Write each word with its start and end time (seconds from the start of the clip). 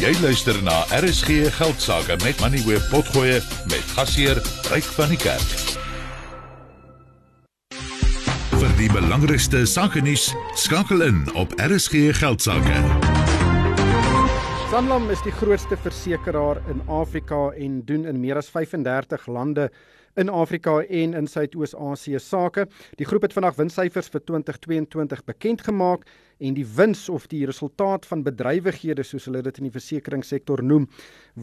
Jy 0.00 0.14
luister 0.22 0.56
na 0.64 0.78
RSG 0.96 1.50
Geldsaake 1.52 2.14
met 2.24 2.38
Money 2.40 2.62
Web 2.64 2.86
Potgoe 2.88 3.34
met 3.68 3.90
gasheer 3.92 4.38
Ryk 4.72 4.86
van 4.96 5.10
die 5.12 5.18
Kerk. 5.20 5.50
Vir 8.54 8.72
die 8.78 8.88
belangrikste 8.94 9.66
sake 9.68 10.00
nuus 10.00 10.30
skakel 10.56 11.04
in 11.04 11.20
op 11.36 11.52
RSG 11.60 12.16
Geldsaake. 12.16 12.80
Sanlam 14.72 15.12
is 15.12 15.20
die 15.28 15.36
grootste 15.36 15.76
versekeraar 15.76 16.62
in 16.72 16.80
Afrika 16.88 17.50
en 17.52 17.82
doen 17.84 18.08
in 18.08 18.24
meer 18.24 18.40
as 18.40 18.48
35 18.48 19.28
lande 19.28 19.68
in 20.14 20.28
Afrika 20.28 20.80
en 20.80 21.14
in 21.14 21.26
Suidoos-Asië 21.26 22.18
sake. 22.18 22.66
Die 22.98 23.06
groep 23.06 23.22
het 23.22 23.32
vandag 23.36 23.56
winssyfers 23.60 24.08
vir 24.08 24.24
2022 24.24 25.24
bekend 25.24 25.62
gemaak 25.66 26.06
en 26.40 26.54
die 26.56 26.64
wins 26.64 27.08
of 27.12 27.26
die 27.28 27.44
resultaat 27.46 28.06
van 28.08 28.24
bedrywighede 28.24 29.04
soos 29.04 29.26
hulle 29.28 29.42
dit 29.44 29.58
in 29.60 29.68
die 29.68 29.74
versekeringssektor 29.74 30.62
noem 30.64 30.86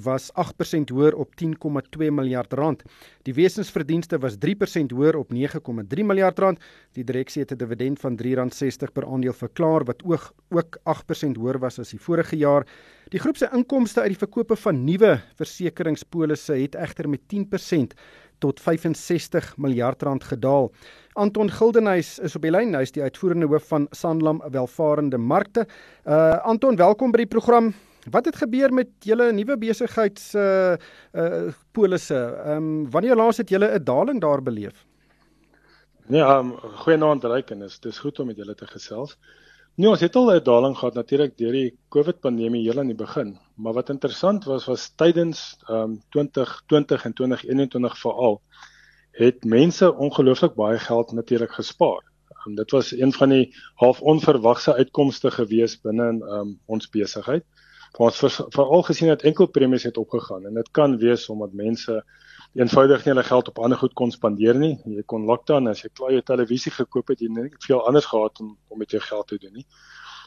was 0.05 0.31
8% 0.41 0.93
hoër 0.93 1.15
op 1.15 1.35
10,2 1.39 2.09
miljard 2.11 2.53
rand. 2.57 2.83
Die 3.29 3.35
wesensverdienste 3.37 4.17
was 4.23 4.39
3% 4.41 4.95
hoër 4.97 5.19
op 5.21 5.33
9,3 5.33 6.03
miljard 6.03 6.39
rand. 6.39 6.63
Die 6.97 7.05
direksie 7.05 7.43
het 7.43 7.51
'n 7.51 7.57
dividend 7.57 7.99
van 7.99 8.17
R3.60 8.17 8.91
per 8.93 9.05
aandeel 9.05 9.33
verklaar 9.33 9.85
wat 9.85 10.03
ook 10.03 10.33
ook 10.49 10.77
8% 10.83 11.37
hoër 11.37 11.59
was 11.59 11.79
as 11.79 11.89
die 11.89 11.99
vorige 11.99 12.37
jaar. 12.37 12.65
Die 13.09 13.19
groep 13.19 13.37
se 13.37 13.49
inkomste 13.53 14.01
uit 14.01 14.09
die 14.09 14.17
verkope 14.17 14.55
van 14.55 14.83
nuwe 14.83 15.21
versekeringspolisse 15.35 16.53
het 16.53 16.75
egter 16.75 17.09
met 17.09 17.21
10% 17.27 17.93
tot 18.39 18.59
65 18.61 19.57
miljard 19.57 20.01
rand 20.01 20.23
gedaal. 20.23 20.71
Anton 21.13 21.49
Gildenhuys 21.51 22.19
is 22.19 22.35
op 22.35 22.41
die 22.45 22.51
lyn. 22.51 22.75
Hy 22.77 22.83
is 22.85 22.93
die 22.93 23.03
uitvoerende 23.03 23.49
hoof 23.49 23.67
van 23.71 23.87
Sanlam 23.91 24.41
Welvarende 24.53 25.17
Markte. 25.17 25.65
Uh 26.05 26.37
Anton, 26.45 26.77
welkom 26.77 27.11
by 27.11 27.23
die 27.23 27.31
program. 27.31 27.73
Wat 28.11 28.25
het 28.25 28.37
gebeur 28.39 28.73
met 28.73 28.89
julle 29.03 29.31
nuwe 29.35 29.57
besigheids 29.57 30.35
uh 30.35 30.75
uh 31.13 31.47
polisse? 31.71 32.17
Ehm 32.17 32.57
um, 32.57 32.91
wanneer 32.91 33.15
laas 33.15 33.37
het 33.37 33.49
julle 33.49 33.71
'n 33.79 33.83
daling 33.83 34.21
daar 34.21 34.41
beleef? 34.43 34.85
Nee, 36.07 36.21
um, 36.21 36.53
goeienaand 36.85 37.23
Ryk 37.23 37.49
en 37.51 37.59
dis 37.59 37.99
goed 37.99 38.19
om 38.19 38.27
met 38.27 38.37
julle 38.37 38.55
te 38.55 38.67
gesels. 38.67 39.17
Nee, 39.77 39.89
ons 39.93 40.01
het 40.01 40.15
al 40.17 40.31
'n 40.33 40.43
daling 40.43 40.75
gehad 40.77 40.95
natuurlik 40.97 41.33
deur 41.37 41.51
die 41.53 41.77
COVID 41.93 42.19
pandemie 42.19 42.63
heel 42.63 42.79
aan 42.79 42.87
die 42.89 42.97
begin, 42.97 43.37
maar 43.55 43.73
wat 43.73 43.89
interessant 43.93 44.45
was 44.49 44.65
was 44.65 44.85
tydens 45.01 45.41
ehm 45.67 45.81
um, 45.81 46.01
2020 46.15 47.05
en 47.05 47.13
2021 47.13 47.97
veral 47.97 48.41
het 49.11 49.45
mense 49.45 49.91
ongelooflik 50.07 50.55
baie 50.55 50.79
geld 50.79 51.11
natuurlik 51.11 51.51
gespaar. 51.51 52.01
Um, 52.47 52.55
dit 52.55 52.71
was 52.71 52.91
een 52.91 53.13
van 53.13 53.29
die 53.29 53.53
half 53.75 54.01
onverwagse 54.01 54.73
uitkomste 54.73 55.31
gewees 55.31 55.77
binne 55.81 56.09
in 56.09 56.21
um, 56.21 56.59
ons 56.65 56.89
besigheid. 56.89 57.45
Ons 57.97 58.17
veral 58.49 58.81
gesien 58.81 59.07
dat 59.13 59.21
enkelpremies 59.21 59.83
het 59.83 59.97
opgegaan 59.97 60.45
en 60.45 60.53
dit 60.53 60.71
kan 60.71 60.97
wees 60.97 61.29
omdat 61.29 61.53
mense 61.53 62.03
eenvoudig 62.55 63.05
nie 63.05 63.13
hulle 63.13 63.23
geld 63.23 63.47
op 63.47 63.59
ander 63.59 63.77
goed 63.77 63.93
kon 63.93 64.11
spandeer 64.11 64.55
nie. 64.55 64.77
Jy 64.85 65.03
kon 65.05 65.25
lockdown 65.25 65.67
as 65.67 65.83
jy 65.83 65.89
klaar 65.93 66.15
jou 66.15 66.21
televisie 66.21 66.71
gekoop 66.71 67.13
het, 67.13 67.21
jy 67.21 67.29
het 67.37 67.67
veel 67.67 67.83
anders 67.85 68.05
gehad 68.05 68.39
om 68.39 68.57
om 68.67 68.79
met 68.79 68.91
jou 68.91 69.01
geld 69.01 69.27
te 69.27 69.37
doen 69.37 69.53
nie. 69.53 69.65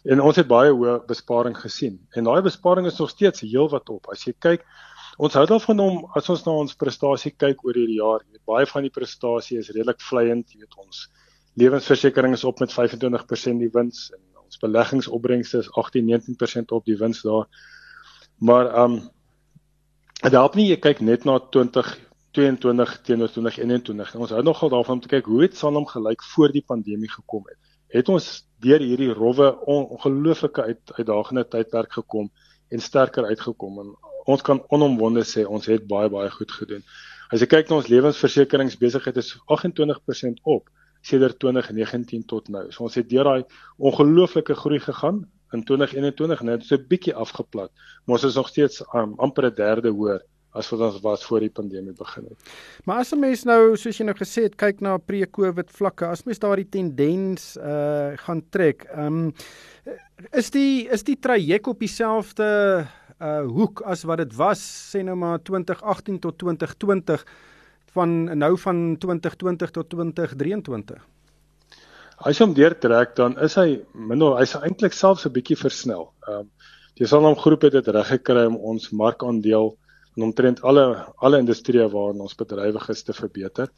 En 0.05 0.21
ons 0.25 0.37
het 0.37 0.49
baie 0.49 0.73
hoë 0.73 1.01
besparing 1.09 1.57
gesien. 1.57 1.99
En 2.17 2.25
daai 2.25 2.41
besparing 2.43 2.87
is 2.87 2.99
nog 2.99 3.11
steeds 3.11 3.45
heelwat 3.45 3.89
op. 3.93 4.09
As 4.13 4.25
jy 4.25 4.33
kyk, 4.39 4.65
ons 5.19 5.35
hou 5.37 5.45
daarvan 5.47 5.81
om 5.81 5.99
as 6.17 6.29
ons 6.33 6.45
na 6.47 6.55
ons 6.63 6.77
prestasie 6.77 7.35
kyk 7.37 7.65
oor 7.67 7.77
hierdie 7.77 7.99
jaar, 7.99 8.25
jy 8.25 8.39
weet 8.39 8.47
baie 8.49 8.67
van 8.67 8.87
die 8.87 8.95
prestasie 8.95 9.59
is 9.61 9.69
redelik 9.75 10.01
vleiend, 10.01 10.49
jy 10.55 10.63
weet 10.63 10.79
ons 10.81 11.09
lewensversekering 11.61 12.33
is 12.33 12.45
op 12.49 12.61
met 12.63 12.73
25% 12.73 13.61
die 13.61 13.73
wins 13.75 14.09
en 14.15 14.23
ons 14.41 14.61
beleggingsopbrengste 14.63 15.61
is 15.65 15.71
18-19% 15.77 16.73
op 16.73 16.87
die 16.89 16.97
wins 16.97 17.23
daar. 17.27 17.49
Maar 18.41 18.71
ehm 18.73 19.01
um, 19.01 19.09
help 20.21 20.57
nie 20.57 20.69
jy 20.69 20.77
kyk 20.77 20.99
net 21.01 21.25
na 21.25 21.39
20 21.41 21.87
22 22.31 23.01
teenoor 23.03 23.31
2021. 23.31 24.15
Ons 24.15 24.31
hou 24.31 24.43
nogal 24.43 24.71
daarvan 24.71 24.99
om 24.99 25.03
te 25.03 25.11
kyk 25.11 25.27
hoe 25.27 25.43
het 25.43 25.57
Sanlam 25.59 25.87
gelyk 25.87 26.23
voor 26.33 26.53
die 26.55 26.63
pandemie 26.67 27.11
gekom 27.11 27.43
het. 27.49 27.59
Het 27.91 28.09
ons 28.09 28.29
deur 28.63 28.83
hierdie 28.83 29.11
rowwe 29.11 29.51
ongelooflike 29.67 30.63
uit, 30.63 30.93
uitdagende 30.95 31.45
tydperk 31.51 31.93
gekom 31.99 32.31
en 32.71 32.81
sterker 32.81 33.27
uitgekom 33.27 33.81
en 33.83 33.95
ons 34.31 34.45
kan 34.47 34.61
onomwonde 34.71 35.25
sê 35.27 35.43
ons 35.43 35.67
het 35.67 35.89
baie 35.91 36.11
baie 36.13 36.31
goed 36.31 36.53
gedoen. 36.55 36.85
As 37.35 37.43
jy 37.43 37.49
kyk 37.51 37.71
na 37.71 37.81
ons 37.81 37.91
lewensversekeringsbesigheid 37.91 39.19
is 39.19 39.35
28% 39.51 40.43
op 40.43 40.71
sedert 41.03 41.39
2019 41.43 42.27
tot 42.31 42.49
nou. 42.53 42.67
So 42.71 42.87
ons 42.87 42.99
het 42.99 43.09
deur 43.11 43.27
daai 43.27 43.45
ongelooflike 43.79 44.55
groei 44.55 44.81
gegaan 44.85 45.25
in 45.57 45.65
2021 45.67 46.43
net 46.47 46.67
so 46.67 46.77
'n 46.77 46.87
bietjie 46.87 47.15
afgeplat, 47.15 47.73
maar 48.05 48.19
ons 48.19 48.25
is 48.25 48.37
nog 48.39 48.49
steeds 48.49 48.85
um, 48.95 49.15
amper 49.19 49.51
'n 49.51 49.55
derde 49.55 49.91
hoër 49.91 50.23
as 50.53 50.69
wat 50.73 50.81
ons 50.81 51.01
was 51.05 51.25
voor 51.25 51.45
die 51.45 51.53
pandemie 51.55 51.95
begin 51.95 52.27
het. 52.29 52.53
Maar 52.85 53.05
as 53.05 53.13
'n 53.13 53.21
mens 53.21 53.45
nou 53.45 53.77
soos 53.77 53.99
jy 53.99 54.05
nou 54.05 54.15
gesê 54.15 54.43
het 54.43 54.57
kyk 54.57 54.81
na 54.81 54.97
pre-COVID 54.99 55.71
vlakke, 55.71 56.07
as 56.07 56.25
mens 56.25 56.39
daardie 56.39 56.69
tendens 56.69 57.57
uh 57.57 58.17
gaan 58.17 58.43
trek, 58.51 58.85
ehm 58.85 59.07
um, 59.07 59.33
is 60.33 60.51
die 60.51 60.89
is 60.89 61.03
die 61.03 61.19
traject 61.19 61.67
op 61.67 61.79
dieselfde 61.79 62.87
uh 63.21 63.47
hoek 63.47 63.83
as 63.85 64.03
wat 64.05 64.19
dit 64.19 64.35
was 64.37 64.61
sê 64.95 65.03
nou 65.03 65.17
maar 65.17 65.39
2018 65.39 66.19
tot 66.19 66.39
2020 66.39 67.25
van 67.93 68.39
nou 68.39 68.59
van 68.59 68.97
2020 68.99 69.71
tot 69.71 69.89
2023. 69.89 71.07
As 72.21 72.39
jy 72.39 72.45
hom 72.45 72.55
deurtrek 72.55 73.15
dan 73.17 73.39
is 73.39 73.55
hy 73.55 73.81
minder 73.95 74.37
hy's 74.37 74.55
eintlik 74.55 74.93
selfs 74.93 75.27
'n 75.27 75.33
bietjie 75.33 75.57
versnel. 75.57 76.13
Ehm 76.27 76.39
um, 76.39 76.51
die 77.01 77.07
Sanlam 77.07 77.37
groep 77.37 77.63
het 77.63 77.73
dit 77.73 77.87
reg 77.89 78.09
gekry 78.09 78.45
om 78.45 78.57
ons 78.57 78.91
markandeel 78.91 79.77
en 80.17 80.27
omtrent 80.29 80.63
alle 80.63 80.85
alle 81.19 81.41
industrieë 81.43 81.89
waarin 81.93 82.21
ons 82.27 82.37
bedrywig 82.39 82.89
is 82.95 83.03
te 83.03 83.13
verbeter. 83.17 83.71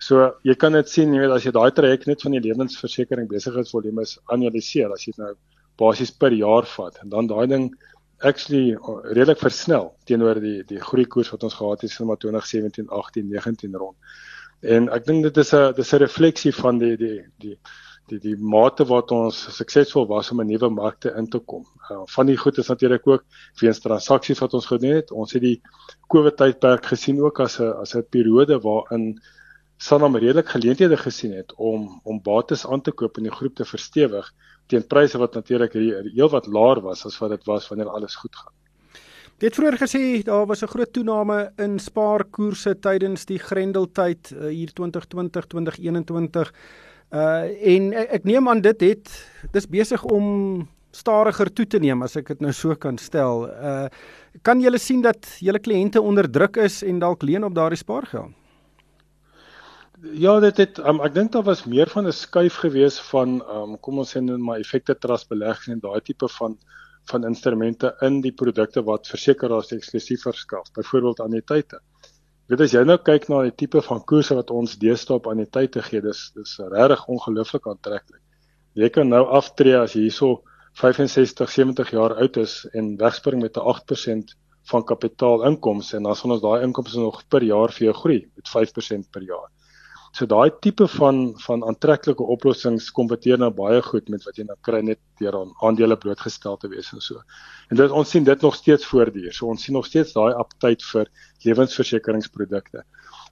So 0.00 0.30
jy 0.44 0.56
kan 0.56 0.72
dit 0.72 0.88
sien, 0.88 1.12
jy 1.12 1.20
weet 1.24 1.36
as 1.36 1.44
jy 1.44 1.52
daai 1.52 1.70
traject 1.76 2.06
net 2.08 2.22
van 2.24 2.36
die 2.36 2.42
lewensversekering 2.48 3.28
besigheidsvolume 3.28 4.02
is 4.06 4.18
analiseer, 4.32 4.92
as 4.92 5.06
jy 5.06 5.12
nou 5.18 5.34
basies 5.80 6.12
per 6.12 6.32
jaar 6.36 6.68
vat 6.76 7.00
en 7.02 7.12
dan 7.12 7.28
daai 7.28 7.46
ding 7.48 7.70
actually 8.20 8.76
redelik 9.16 9.40
versnel 9.40 9.94
teenoor 10.08 10.40
die 10.40 10.62
die 10.68 10.80
groei 10.80 11.06
koers 11.08 11.30
wat 11.32 11.44
ons 11.48 11.56
gehad 11.56 11.84
het 11.84 12.00
in 12.00 12.16
2017, 12.24 12.88
18, 12.88 13.28
19 13.28 13.76
rond. 13.76 13.96
En 14.60 14.90
ek 14.92 15.06
dink 15.06 15.24
dit 15.24 15.36
is 15.36 15.52
'n 15.54 15.72
dis 15.76 15.92
'n 15.94 16.02
refleksie 16.04 16.52
van 16.52 16.78
die 16.78 16.96
die 16.96 17.20
die 17.38 17.56
die 18.10 18.18
die 18.22 18.36
mate 18.36 18.84
wat 18.88 19.12
ons 19.14 19.38
suksesvol 19.56 20.06
was 20.10 20.30
om 20.32 20.40
'n 20.40 20.50
nuwe 20.50 20.70
markte 20.70 21.12
in 21.16 21.28
te 21.28 21.38
kom. 21.38 21.64
Uh, 21.90 22.02
van 22.06 22.26
die 22.26 22.36
goed 22.36 22.58
is 22.58 22.68
natuurlik 22.68 23.06
ook 23.06 23.24
weens 23.60 23.80
transaksies 23.80 24.40
wat 24.40 24.54
ons 24.54 24.66
gedoen 24.66 24.96
het. 25.00 25.10
Ons 25.10 25.32
het 25.32 25.42
die 25.42 25.60
COVID 26.08 26.36
tydperk 26.36 26.86
gesien 26.86 27.20
ook 27.20 27.40
as 27.40 27.60
'n 27.60 27.72
as 27.82 27.94
'n 27.94 28.06
periode 28.10 28.60
waarin 28.60 29.20
Sanlam 29.78 30.16
redelik 30.16 30.48
geleenthede 30.48 30.96
gesien 30.96 31.32
het 31.32 31.54
om 31.56 32.00
om 32.04 32.22
bates 32.22 32.66
aan 32.66 32.82
te 32.82 32.92
koop 32.92 33.16
en 33.16 33.22
die 33.22 33.32
groep 33.32 33.54
te 33.54 33.64
verstewig 33.64 34.32
teen 34.66 34.86
pryse 34.86 35.18
wat 35.18 35.34
natuurlik 35.34 35.72
heelwat 35.72 36.46
laer 36.46 36.80
was 36.80 37.06
as 37.06 37.18
wat 37.18 37.30
dit 37.30 37.44
was 37.46 37.68
wanneer 37.68 37.88
alles 37.88 38.14
goed 38.14 38.36
gaan. 38.36 38.52
Dit 39.40 39.54
vroeër 39.56 39.78
gesê 39.80 40.22
daar 40.22 40.46
was 40.46 40.62
'n 40.62 40.68
groot 40.68 40.92
toename 40.92 41.52
in 41.56 41.78
spaarkoerse 41.78 42.78
tydens 42.78 43.24
die 43.24 43.38
Grendeltyd 43.38 44.32
uh, 44.32 44.48
hier 44.48 44.72
2020 44.72 45.46
2021 45.46 46.52
Uh 47.10 47.46
en 47.74 47.92
ek, 47.98 48.10
ek 48.20 48.26
neem 48.28 48.48
aan 48.48 48.60
dit 48.62 48.82
het 48.86 49.08
dis 49.50 49.66
besig 49.66 50.02
om 50.06 50.68
stadiger 50.94 51.50
toe 51.50 51.66
te 51.66 51.80
neem 51.82 52.04
as 52.06 52.14
ek 52.18 52.28
dit 52.30 52.44
nou 52.44 52.52
so 52.54 52.76
kan 52.78 52.98
stel. 53.02 53.48
Uh 53.50 53.88
kan 54.46 54.62
julle 54.62 54.78
sien 54.78 55.02
dat 55.02 55.26
julle 55.42 55.58
kliënte 55.58 55.98
onder 55.98 56.30
druk 56.30 56.60
is 56.62 56.84
en 56.86 57.02
dalk 57.02 57.26
leen 57.26 57.44
op 57.44 57.54
daardie 57.54 57.80
spaargeld? 57.80 58.30
Ja, 60.00 60.38
dit 60.40 60.56
het 60.62 60.78
um, 60.78 61.02
ek 61.04 61.12
dink 61.18 61.34
daar 61.34 61.44
was 61.44 61.66
meer 61.66 61.90
van 61.90 62.06
'n 62.06 62.14
skuif 62.14 62.62
gewees 62.62 63.00
van 63.10 63.42
um 63.42 63.76
kom 63.80 63.98
ons 63.98 64.14
sê 64.14 64.22
net 64.22 64.38
maar 64.38 64.62
effekte 64.62 64.94
trust 64.94 65.28
belegging 65.28 65.74
en 65.74 65.82
daai 65.82 66.00
tipe 66.00 66.28
van 66.38 66.56
van 67.10 67.24
instrumente 67.24 67.96
in 68.06 68.20
die 68.20 68.32
produkte 68.32 68.82
wat 68.86 69.08
versekeraars 69.08 69.72
eksklusief 69.72 70.22
verskaf, 70.22 70.70
byvoorbeeld 70.76 71.20
anniteite 71.20 71.80
weet 72.50 72.64
as 72.64 72.72
jy 72.74 72.80
nou 72.82 72.96
kyk 72.98 73.28
na 73.30 73.44
die 73.46 73.54
tipe 73.62 73.80
van 73.86 74.00
koerse 74.10 74.34
wat 74.34 74.50
ons 74.50 74.76
deesdae 74.82 75.20
aan 75.30 75.42
die 75.44 75.50
tyd 75.56 75.72
te 75.76 75.82
gee, 75.86 76.02
dis 76.02 76.30
dis 76.34 76.56
regtig 76.72 77.04
ongelooflik 77.14 77.68
aantreklik. 77.70 78.22
Jy 78.74 78.88
kan 78.94 79.10
nou 79.10 79.24
aftree 79.38 79.76
as 79.78 79.94
jy 79.94 80.08
hierso 80.08 80.40
65, 80.80 81.50
70 81.50 81.92
jaar 81.94 82.16
oud 82.22 82.36
is 82.42 82.64
en 82.74 82.96
wegspring 82.98 83.42
met 83.42 83.56
'n 83.56 83.66
8% 83.74 84.34
van 84.70 84.84
kapitaalinkomste 84.84 85.96
en 85.96 86.02
dan 86.08 86.16
sal 86.16 86.34
ons 86.36 86.42
daai 86.42 86.62
inkomste 86.66 86.98
nog 86.98 87.22
per 87.28 87.42
jaar 87.42 87.72
vir 87.72 87.86
jou 87.86 87.94
groei 88.02 88.20
met 88.36 88.48
5% 88.48 89.10
per 89.10 89.22
jaar. 89.22 89.48
So 90.10 90.26
daai 90.26 90.50
tipe 90.58 90.88
van 90.90 91.18
van 91.44 91.62
aantreklike 91.70 92.24
oplossings 92.34 92.88
kompeteer 92.94 93.38
nou 93.38 93.50
baie 93.54 93.78
goed 93.86 94.08
met 94.10 94.24
wat 94.26 94.38
jy 94.40 94.46
nou 94.48 94.56
kry 94.66 94.80
net 94.82 94.98
deur 95.22 95.36
aan 95.38 95.52
aandele 95.66 95.96
blootgestel 96.02 96.56
te 96.58 96.70
wees 96.72 96.88
en 96.96 97.02
so. 97.04 97.22
En 97.70 97.78
dit 97.78 97.94
ons 98.00 98.10
sien 98.10 98.24
dit 98.26 98.42
nog 98.42 98.56
steeds 98.58 98.88
voortduur. 98.90 99.30
So 99.36 99.46
ons 99.52 99.62
sien 99.62 99.76
nog 99.78 99.86
steeds 99.86 100.16
daai 100.16 100.34
aptyd 100.34 100.82
vir 100.90 101.10
lewensversekeringsprodukte. 101.46 102.82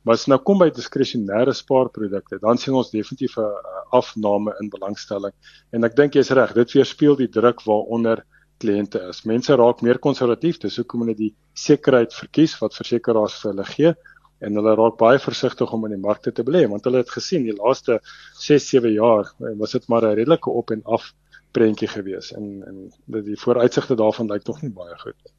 Maar 0.06 0.20
as 0.20 0.28
nou 0.30 0.38
kom 0.38 0.62
by 0.62 0.69
diskresionêre 0.70 1.54
spaarprodukte, 1.56 2.38
dan 2.44 2.60
sien 2.62 2.76
ons 2.78 2.92
definitief 2.94 3.34
'n 3.42 3.50
afname 3.98 4.54
in 4.62 4.70
belangstelling. 4.70 5.34
En 5.72 5.84
ek 5.84 5.96
dink 5.96 6.14
jy's 6.14 6.30
reg, 6.30 6.54
dit 6.54 6.72
weerspieël 6.72 7.16
die 7.16 7.28
druk 7.28 7.64
waaronder 7.66 8.22
kliënte 8.62 9.02
is. 9.08 9.25
Mense 9.25 9.56
raak 9.56 9.82
meer 9.82 9.98
konservatief, 9.98 10.58
dis 10.58 10.76
hoekom 10.76 11.00
hulle 11.00 11.14
die 11.14 11.34
sekerheid 11.54 12.14
verkies 12.14 12.58
wat 12.60 12.75
versekeraars 12.75 13.42
vir 13.42 13.50
hulle 13.50 13.64
gee 13.64 13.94
en 14.40 14.55
hulle 14.55 14.75
raak 14.79 14.99
baie 14.99 15.19
versigtig 15.19 15.73
om 15.73 15.85
in 15.85 15.96
die 15.96 16.06
markte 16.06 16.32
te 16.32 16.44
belê 16.46 16.67
want 16.69 16.85
hulle 16.85 17.02
het 17.02 17.11
gesien 17.11 17.44
die 17.44 17.56
laaste 17.56 18.00
6, 18.38 18.69
7 18.75 18.93
jaar 18.93 19.32
eh, 19.40 19.55
was 19.58 19.73
dit 19.73 19.88
maar 19.88 20.02
'n 20.02 20.14
redelike 20.14 20.50
op 20.50 20.70
en 20.70 20.82
af 20.85 21.12
prentjie 21.52 21.88
gewees. 21.88 22.32
En 22.32 22.62
en 22.67 22.93
die 23.25 23.40
vooruitsigte 23.40 23.96
daarvan 23.96 24.29
lyk 24.31 24.43
tog 24.43 24.62
nie 24.62 24.70
baie 24.70 24.96
goed. 24.99 25.17
Nie. 25.25 25.35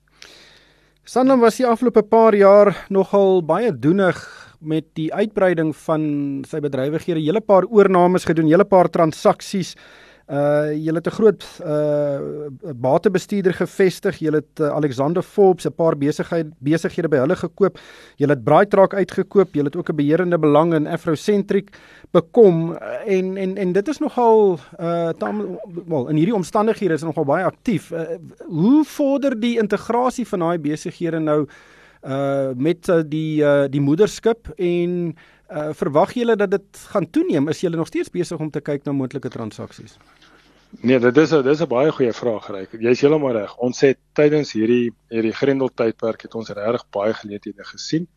Sanlam 1.09 1.39
was 1.41 1.55
die 1.57 1.65
afgelope 1.65 2.03
paar 2.05 2.35
jaar 2.37 2.69
nogal 2.93 3.39
baie 3.41 3.71
doenig 3.73 4.17
met 4.61 4.85
die 4.93 5.07
uitbreiding 5.09 5.71
van 5.87 6.03
sy 6.45 6.59
bedrywighede, 6.61 7.23
hele 7.23 7.41
paar 7.41 7.65
oornames 7.65 8.27
gedoen, 8.29 8.45
hele 8.51 8.67
paar 8.67 8.91
transaksies 8.93 9.71
Uh 10.29 10.69
jy 10.77 10.93
het 10.93 11.07
'n 11.07 11.17
groot 11.17 11.43
uh 11.65 12.19
batebestuurder 12.75 13.53
gevestig. 13.53 14.19
Jy 14.19 14.31
het 14.31 14.59
uh, 14.61 14.69
Alexander 14.69 15.23
Forbes 15.23 15.65
'n 15.65 15.73
paar 15.73 15.97
besigheid 15.97 16.47
besighede 16.59 17.09
by 17.09 17.17
hulle 17.17 17.35
gekoop. 17.35 17.79
Jy 18.17 18.27
het 18.27 18.43
Brightrock 18.43 18.93
uitgekoop. 18.93 19.53
Jy 19.53 19.63
het 19.63 19.75
ook 19.75 19.89
'n 19.89 19.95
beheerende 19.95 20.37
belang 20.37 20.73
in 20.73 20.87
Afrocentric 20.87 21.73
bekom 22.11 22.71
uh, 22.71 23.17
en 23.17 23.37
en 23.37 23.57
en 23.57 23.71
dit 23.71 23.87
is 23.87 23.97
nogal 23.97 24.59
uh 24.79 25.09
tam, 25.17 25.57
wel 25.87 26.07
in 26.09 26.15
hierdie 26.15 26.35
omstandighede 26.35 26.93
is 26.93 27.03
nogal 27.03 27.25
baie 27.25 27.43
aktief. 27.43 27.91
Uh, 27.91 28.01
hoe 28.45 28.85
vorder 28.85 29.39
die 29.39 29.57
integrasie 29.57 30.27
van 30.27 30.39
daai 30.39 30.59
besighede 30.59 31.19
nou 31.19 31.47
uh 32.07 32.49
met 32.55 32.87
uh, 32.87 33.01
die 33.05 33.41
uh, 33.41 33.65
die 33.69 33.81
moederskip 33.81 34.47
en 34.55 35.15
uh 35.49 35.69
verwag 35.73 36.13
julle 36.13 36.35
dat 36.35 36.51
dit 36.51 36.81
gaan 36.93 37.09
toeneem? 37.09 37.47
Is 37.49 37.61
julle 37.61 37.77
nog 37.77 37.87
steeds 37.87 38.09
besig 38.09 38.39
om 38.39 38.51
te 38.51 38.61
kyk 38.61 38.85
na 38.85 38.91
moontlike 38.91 39.29
transaksies? 39.29 39.97
Nee, 40.81 40.99
dit 40.99 41.17
is 41.17 41.31
'n 41.33 41.43
dis 41.43 41.61
'n 41.61 41.67
baie 41.67 41.91
goeie 41.91 42.13
vraag 42.13 42.45
gereik. 42.45 42.71
Jy's 42.79 43.01
heeltemal 43.01 43.33
reg. 43.33 43.57
Ons 43.57 43.81
het 43.81 43.97
tydens 44.13 44.53
hierdie 44.53 44.93
hierdie 45.09 45.33
Grendel 45.33 45.69
tydperk 45.73 46.21
het 46.21 46.35
ons 46.35 46.49
regtig 46.49 46.85
baie 46.89 47.13
geleenthede 47.13 47.63
gesien. 47.63 48.07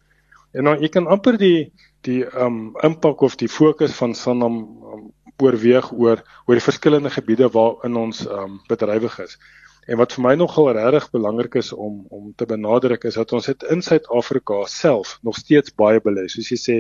En 0.53 0.65
dan 0.65 0.81
jy 0.81 0.89
kan 0.89 1.07
amper 1.07 1.39
die 1.39 1.73
die 2.03 2.25
um 2.45 2.77
impak 2.83 3.21
of 3.23 3.37
die 3.37 3.49
fokus 3.49 3.93
van 3.97 4.15
Sanlam 4.15 4.57
um, 4.93 5.13
oorweeg 5.39 5.93
oor 5.93 6.23
oor 6.47 6.55
die 6.55 6.69
verskillende 6.69 7.11
gebiede 7.11 7.49
waarin 7.49 7.97
ons 7.97 8.27
um 8.27 8.61
bedrywig 8.69 9.19
is. 9.19 9.39
En 9.87 9.97
wat 9.99 10.13
vir 10.13 10.23
my 10.23 10.35
nogal 10.35 10.73
regtig 10.77 11.11
belangrik 11.11 11.55
is 11.55 11.73
om 11.73 12.05
om 12.11 12.35
te 12.37 12.47
benadruk 12.47 13.05
is 13.05 13.15
dat 13.15 13.33
ons 13.33 13.47
het 13.47 13.63
in 13.63 13.83
Suid-Afrika 13.83 14.65
self 14.67 15.19
nog 15.23 15.37
steeds 15.37 15.75
baie 15.75 16.01
belê. 16.01 16.29
Soos 16.29 16.53
jy 16.53 16.59
sê, 16.61 16.77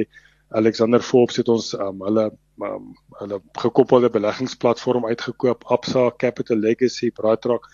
Alexander 0.52 1.00
Forbes 1.00 1.36
het 1.40 1.48
ons 1.48 1.72
um, 1.74 2.02
hulle 2.06 2.30
um, 2.62 2.92
hulle 3.20 3.40
gekoppelde 3.58 4.10
beleggingsplatform 4.12 5.06
uitgekoop, 5.06 5.64
Absa 5.64 6.10
Capital 6.16 6.56
Legacy, 6.56 7.10
Brightrock. 7.10 7.68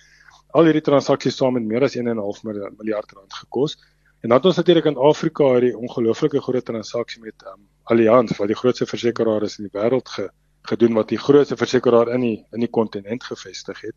Al 0.56 0.68
hierdie 0.70 0.84
transaksies 0.84 1.36
saam 1.36 1.58
met 1.58 1.66
meer 1.68 1.84
as 1.84 1.96
1.5 1.98 2.44
miljard 2.44 3.12
rand 3.12 3.34
gekos. 3.42 3.76
En 4.20 4.28
dan 4.28 4.38
het 4.38 4.46
ons 4.50 4.56
natuurlik 4.56 4.88
in 4.90 4.96
Afrika 4.96 5.50
hierdie 5.54 5.76
ongelooflike 5.76 6.40
groot 6.42 6.64
transaksie 6.64 7.22
met 7.22 7.44
um, 7.46 7.66
Allianz 7.92 8.36
wat 8.38 8.50
die 8.50 8.58
grootste 8.58 8.86
versekeraar 8.86 9.46
is 9.46 9.58
in 9.58 9.68
die 9.68 9.74
wêreld 9.74 10.08
ge, 10.14 10.28
gedoen 10.70 10.96
wat 10.98 11.12
die 11.12 11.20
grootste 11.20 11.56
versekeraar 11.56 12.10
in 12.16 12.26
die 12.26 12.36
in 12.56 12.64
die 12.64 12.70
kontinent 12.70 13.24
gevestig 13.24 13.80
het. 13.86 13.94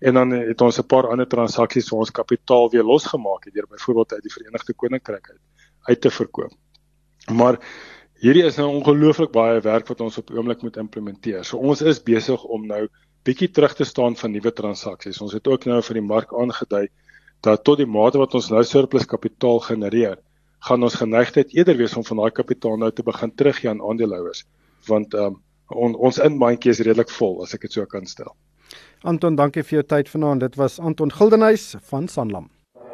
En 0.00 0.18
dan 0.18 0.30
het 0.34 0.60
ons 0.60 0.78
'n 0.78 0.86
paar 0.86 1.08
ander 1.08 1.28
transaksies 1.28 1.88
vir 1.88 1.98
ons 1.98 2.10
kapitaal 2.10 2.70
weer 2.70 2.82
losgemaak 2.82 3.44
het 3.44 3.54
deur 3.54 3.66
byvoorbeeld 3.70 4.12
uit 4.12 4.22
die 4.22 4.32
Verenigde 4.32 4.74
Koninkryk 4.74 5.30
uit, 5.30 5.40
uit 5.82 6.00
te 6.00 6.10
verkoop. 6.10 6.52
Maar 7.32 7.58
hierdie 8.24 8.44
is 8.48 8.56
nou 8.56 8.70
ongelooflik 8.72 9.32
baie 9.34 9.60
werk 9.64 9.88
wat 9.90 10.00
ons 10.00 10.18
op 10.20 10.30
oomblik 10.32 10.62
moet 10.64 10.78
implementeer. 10.80 11.42
So 11.44 11.60
ons 11.60 11.82
is 11.84 12.00
besig 12.02 12.44
om 12.44 12.64
nou 12.66 12.86
bietjie 13.24 13.50
terug 13.52 13.74
te 13.76 13.84
staan 13.88 14.16
van 14.16 14.32
nuwe 14.32 14.52
transaksies. 14.52 15.20
Ons 15.24 15.36
het 15.36 15.48
ook 15.48 15.66
nou 15.68 15.80
vir 15.84 16.00
die 16.00 16.06
mark 16.06 16.32
aangedui 16.32 16.86
dat 17.44 17.64
tot 17.68 17.80
die 17.80 17.88
mate 17.88 18.20
wat 18.20 18.34
ons 18.36 18.48
nou 18.52 18.62
surplus 18.64 19.04
kapitaal 19.08 19.60
genereer, 19.66 20.16
gaan 20.64 20.82
ons 20.82 20.96
geneigtheid 20.96 21.52
eerder 21.52 21.76
wees 21.76 21.96
om 22.00 22.04
van 22.08 22.22
daai 22.22 22.32
kapitaal 22.32 22.78
nou 22.80 22.90
te 22.92 23.04
begin 23.04 23.32
teruggee 23.36 23.68
aan 23.70 23.84
aandeelhouers 23.84 24.44
want 24.88 25.14
um, 25.14 25.38
on, 25.72 25.94
ons 25.96 26.20
inbandjie 26.20 26.72
is 26.72 26.82
redelik 26.84 27.12
vol 27.18 27.38
as 27.44 27.54
ek 27.56 27.66
dit 27.66 27.76
so 27.76 27.88
kan 27.88 28.08
stel. 28.08 28.34
Anton, 29.04 29.36
dankie 29.36 29.64
vir 29.64 29.80
jou 29.80 29.86
tyd 29.94 30.10
vanaand. 30.12 30.44
Dit 30.44 30.58
was 30.60 30.78
Anton 30.80 31.12
Gildenhuys 31.12 31.74
van 31.90 32.08
Sanlam. 32.08 32.53